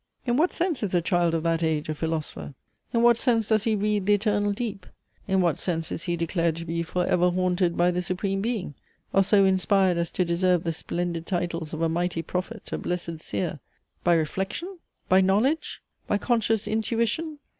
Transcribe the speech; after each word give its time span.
In 0.25 0.35
what 0.35 0.51
sense 0.51 0.81
is 0.81 0.95
a 0.95 1.01
child 1.03 1.35
of 1.35 1.43
that 1.43 1.61
age 1.61 1.87
a 1.87 1.93
Philosopher? 1.93 2.55
In 2.91 3.03
what 3.03 3.19
sense 3.19 3.47
does 3.47 3.65
he 3.65 3.75
read 3.75 4.07
"the 4.07 4.15
eternal 4.15 4.51
deep?" 4.51 4.87
In 5.27 5.41
what 5.41 5.59
sense 5.59 5.91
is 5.91 6.05
he 6.05 6.15
declared 6.17 6.55
to 6.55 6.65
be 6.65 6.81
"for 6.81 7.05
ever 7.05 7.29
haunted" 7.29 7.77
by 7.77 7.91
the 7.91 8.01
Supreme 8.01 8.41
Being? 8.41 8.73
or 9.13 9.21
so 9.21 9.45
inspired 9.45 9.97
as 9.99 10.09
to 10.13 10.25
deserve 10.25 10.63
the 10.63 10.73
splendid 10.73 11.27
titles 11.27 11.71
of 11.71 11.83
a 11.83 11.87
Mighty 11.89 12.23
Prophet, 12.23 12.73
a 12.73 12.79
blessed 12.79 13.21
Seer? 13.21 13.59
By 14.03 14.15
reflection? 14.15 14.79
by 15.07 15.21
knowledge? 15.21 15.83
by 16.07 16.17
conscious 16.17 16.67
intuition? 16.67 17.37